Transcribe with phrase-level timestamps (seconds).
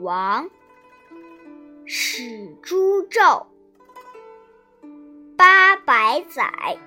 [0.00, 0.50] 王
[1.86, 3.46] 始诛纣
[5.36, 6.78] 八百载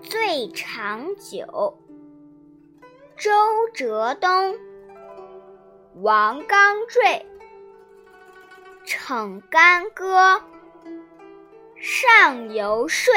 [0.00, 1.76] 最长久
[3.16, 3.30] 周
[3.74, 4.56] 浙东
[5.94, 7.26] 王纲坠
[8.84, 10.40] 逞干戈
[11.74, 13.12] 尚游说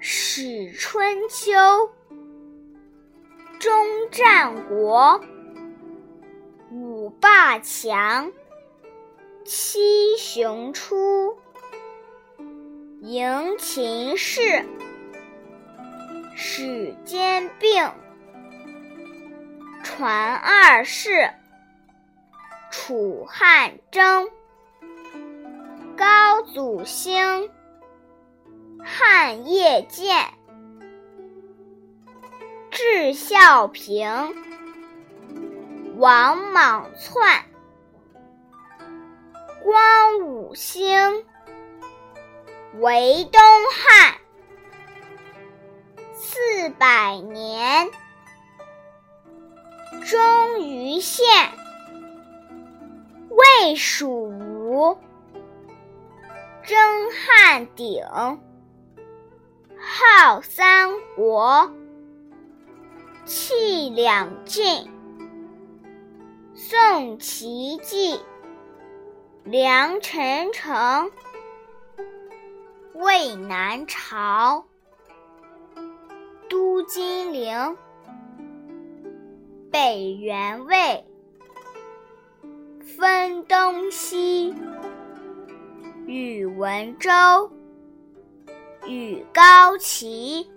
[0.00, 1.54] 始春秋
[3.60, 3.70] 终
[4.10, 5.20] 战国
[7.08, 8.32] 霸强，
[9.44, 11.38] 七雄出，
[13.00, 14.64] 迎秦氏，
[16.34, 17.90] 始兼并，
[19.82, 21.30] 传二世，
[22.70, 24.28] 楚汉争，
[25.96, 27.50] 高祖兴。
[28.80, 30.32] 汉业建，
[32.70, 34.08] 至孝平，
[35.98, 37.44] 王莽篡，
[39.64, 41.24] 光武兴，
[42.78, 43.40] 为东
[43.72, 44.14] 汉，
[46.14, 47.90] 四百年，
[50.06, 51.26] 终于献，
[53.30, 54.96] 魏蜀吴，
[56.62, 56.78] 争
[57.10, 58.04] 汉鼎。
[59.76, 61.72] 号三国，
[63.24, 64.92] 弃两晋，
[66.60, 68.18] 宋齐继，
[69.44, 71.08] 梁陈城，
[72.94, 74.64] 魏南朝，
[76.50, 77.76] 都金陵，
[79.70, 81.06] 北元魏，
[82.80, 84.52] 分东西，
[86.06, 87.12] 宇文周。
[88.84, 90.50] 与高齐，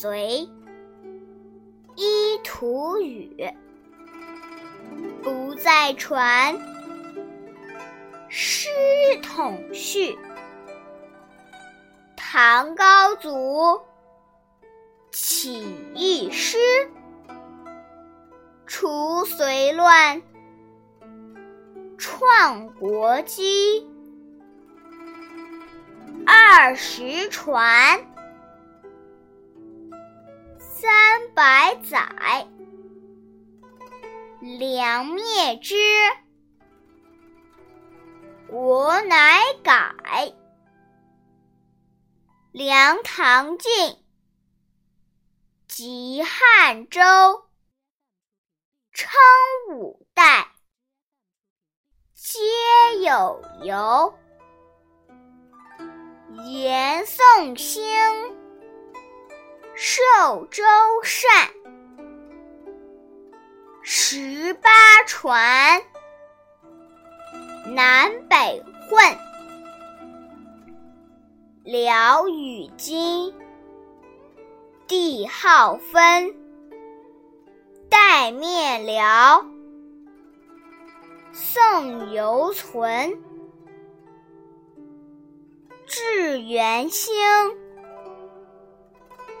[0.00, 0.48] 至隋，
[1.94, 3.52] 依图语，
[5.22, 6.58] 不再传。
[8.30, 8.70] 师
[9.22, 10.18] 统序，
[12.16, 13.82] 唐高祖
[15.12, 16.56] 起义师，
[18.66, 20.22] 除隋乱，
[21.98, 23.86] 创国基，
[26.24, 28.09] 二十传，
[30.80, 32.48] 三百载，
[34.58, 35.76] 梁灭之。
[38.48, 40.32] 国乃改，
[42.50, 43.70] 梁唐晋，
[45.68, 47.00] 及汉周，
[48.90, 49.10] 称
[49.74, 50.48] 五代，
[52.14, 52.38] 皆
[53.04, 54.18] 有由。
[56.46, 57.84] 延宋兴，
[59.82, 60.62] 寿周
[61.02, 61.48] 善，
[63.80, 64.68] 十八
[65.06, 65.80] 传。
[67.74, 69.02] 南北混，
[71.64, 73.34] 辽与金，
[74.86, 76.34] 帝号分，
[77.88, 79.46] 代灭辽，
[81.32, 83.18] 宋犹存，
[85.86, 87.14] 至元兴，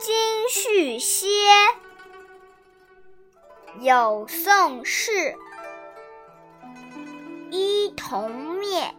[0.02, 0.14] 今
[0.48, 1.28] 续歇，
[3.80, 5.36] 有宋氏。
[7.50, 8.94] 一同灭，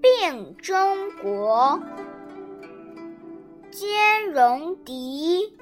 [0.00, 1.82] 并中国，
[3.72, 5.58] 兼戎狄，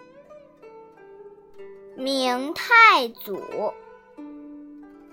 [1.97, 3.73] 明太祖，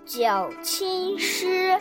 [0.06, 1.80] 九卿师，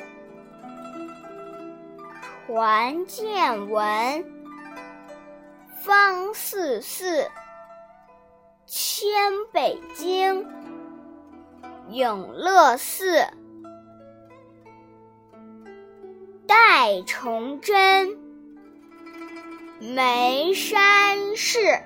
[2.47, 4.40] 传见闻，
[5.83, 7.31] 方四寺，
[8.67, 9.11] 迁
[9.51, 10.47] 北京。
[11.89, 13.27] 永乐寺，
[16.47, 18.17] 代崇祯，
[19.81, 21.83] 眉山市，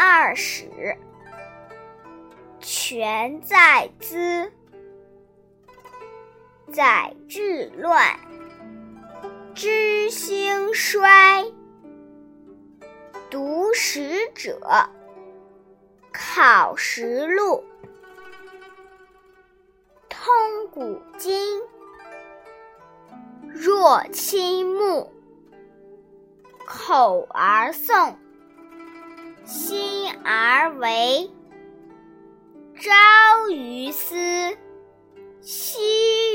[0.00, 0.96] 二史。
[2.60, 4.52] 全在兹，
[6.72, 8.16] 载治乱，
[9.56, 11.44] 知兴衰。
[13.28, 14.88] 读史者，
[16.12, 17.64] 考实录。
[20.08, 21.60] 通古今，
[23.48, 25.12] 若倾慕。
[26.64, 28.14] 口而诵，
[29.48, 31.30] 心而为。
[32.76, 34.14] 朝于斯，
[35.40, 35.78] 夕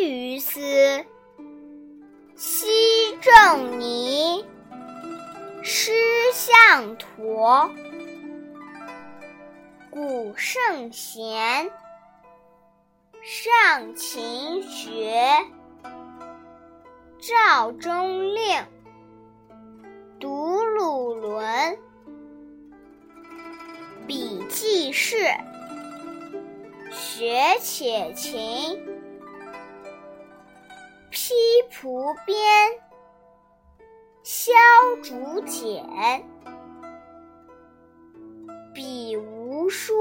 [0.01, 1.05] 于斯。
[2.35, 4.43] 夕正泥，
[5.61, 5.91] 师
[6.33, 7.69] 向陀。
[9.91, 11.71] 古圣贤，
[13.21, 15.23] 上勤学。
[17.19, 18.65] 赵中令。
[20.19, 21.77] 读鲁伦，
[24.05, 25.15] 笔记事，
[26.91, 28.85] 学且勤。
[31.09, 31.33] 披
[31.71, 32.37] 蒲编，
[34.23, 34.51] 削
[35.01, 35.85] 竹简。
[38.73, 39.93] 彼无书，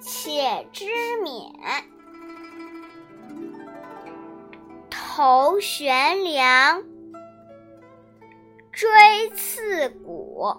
[0.00, 0.86] 且知
[1.22, 1.52] 勉。
[4.88, 6.84] 头悬梁。
[8.72, 8.88] 锥
[9.34, 10.54] 刺股，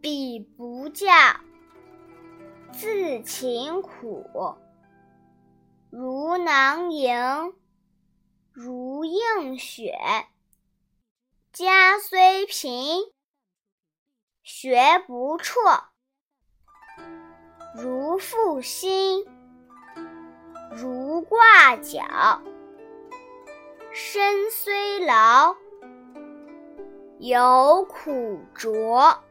[0.00, 1.12] 彼不教，
[2.72, 4.56] 自勤苦。
[5.90, 7.52] 如囊萤，
[8.50, 9.94] 如映雪。
[11.52, 13.12] 家虽贫，
[14.42, 15.90] 学不辍。
[17.76, 19.26] 如负薪，
[20.72, 22.40] 如挂角。
[23.92, 25.54] 身虽劳。
[27.18, 29.22] 犹苦卓。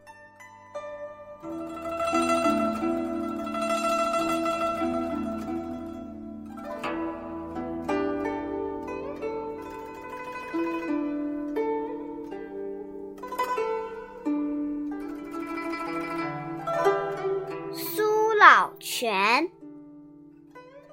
[19.00, 19.50] 泉，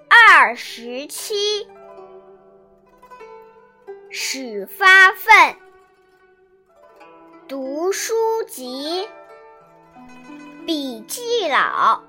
[0.08, 1.66] 二十七，
[4.10, 5.56] 始发愤。
[7.48, 8.14] 读书
[8.46, 9.08] 籍，
[10.64, 12.00] 笔记老，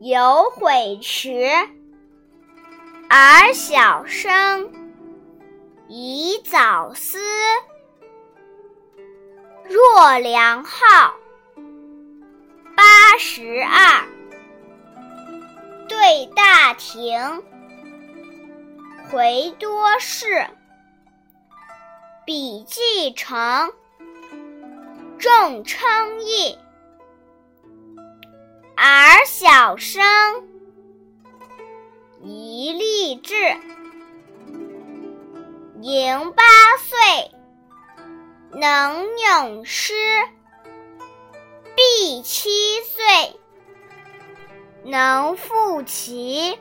[0.00, 1.46] 有悔迟。
[3.10, 4.72] 而小生，
[5.88, 7.18] 宜早思。
[9.68, 11.12] 若良号，
[12.74, 14.15] 八十二。
[16.06, 17.42] 会大庭，
[19.10, 20.46] 回多事。
[22.24, 23.72] 笔记成。
[25.18, 26.56] 众称义，
[28.76, 30.46] 而小生
[32.22, 33.34] 宜立志。
[35.80, 36.44] 盈八
[36.78, 37.32] 岁，
[38.52, 39.92] 能咏诗；
[41.74, 42.48] 必七，
[44.86, 46.56] 能复其。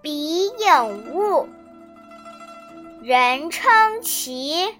[0.00, 1.48] 彼颖悟，
[3.02, 4.72] 人称奇。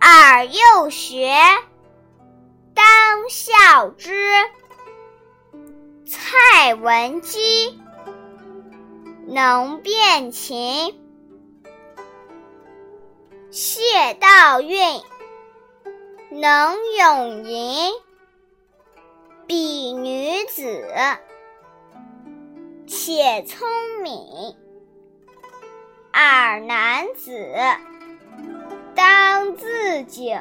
[0.00, 1.36] 尔幼学，
[2.72, 4.14] 当效之。
[6.06, 7.78] 蔡文姬
[9.26, 10.98] 能辨琴，
[13.50, 15.02] 谢道韫
[16.30, 17.92] 能咏吟。
[19.50, 20.88] 彼女子，
[22.86, 23.68] 且聪
[24.00, 24.54] 明；
[26.12, 27.34] 尔男子。
[28.94, 30.38] 当自警。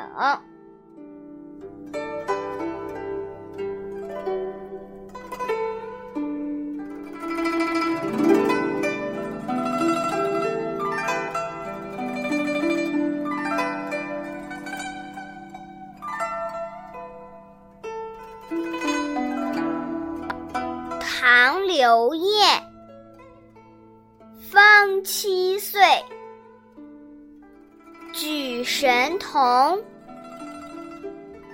[28.59, 29.81] 与神童，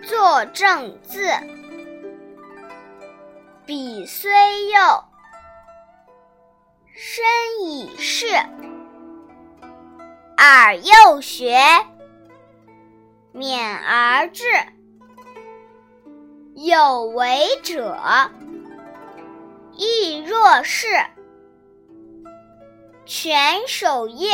[0.02, 1.30] 作正字。
[3.64, 4.32] 彼虽
[4.70, 5.04] 幼，
[6.96, 7.24] 身
[7.64, 8.26] 已仕。
[10.36, 11.56] 尔幼学，
[13.36, 14.44] 勉而志。
[16.56, 18.32] 有为者，
[19.74, 20.88] 亦若是。
[23.06, 24.32] 全守业。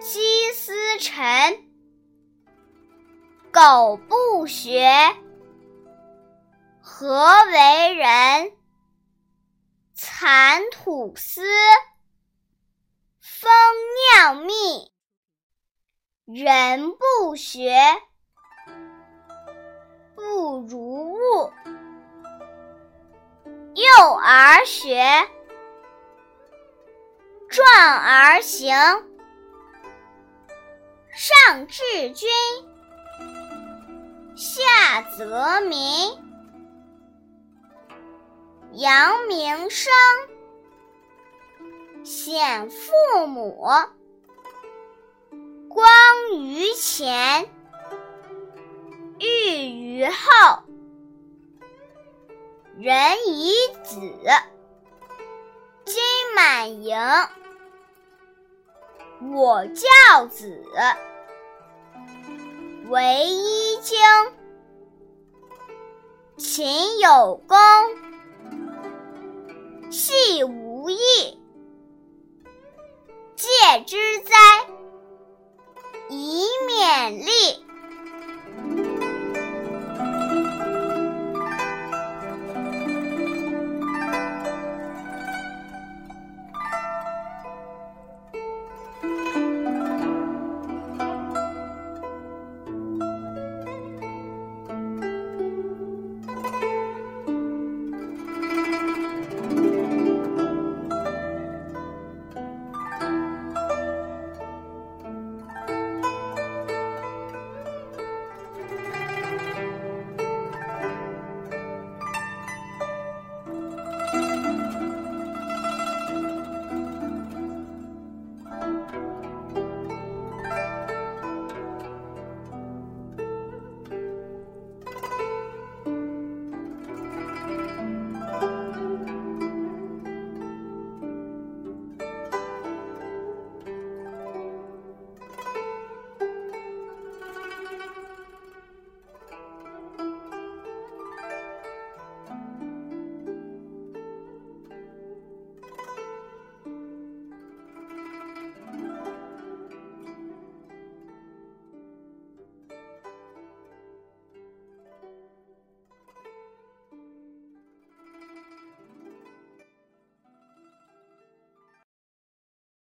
[0.00, 1.68] 积思沉，
[3.50, 4.88] 苟不学，
[6.80, 8.52] 何为人？
[9.94, 11.42] 蚕吐丝，
[13.20, 13.50] 蜂
[14.12, 14.92] 酿蜜。
[16.24, 17.74] 人不学，
[20.14, 21.52] 不如物。
[23.74, 25.28] 幼而学，
[27.48, 27.66] 壮
[27.98, 28.76] 而行。
[31.18, 31.82] 上治
[32.12, 32.28] 君，
[34.36, 36.16] 下则民，
[38.74, 39.92] 扬名声，
[42.04, 43.68] 显父母，
[45.68, 45.90] 光
[46.36, 47.50] 于前，
[49.18, 50.62] 裕于后。
[52.76, 54.00] 人以子，
[55.84, 56.00] 金
[56.36, 56.96] 满盈。
[59.20, 60.62] 我教子，
[62.88, 63.98] 为一经。
[66.36, 67.58] 勤有功，
[69.90, 70.96] 戏无益。
[73.34, 73.48] 戒
[73.86, 74.36] 之哉，
[76.08, 78.87] 以勉励。